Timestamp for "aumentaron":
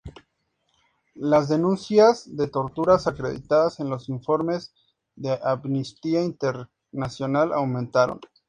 7.53-8.19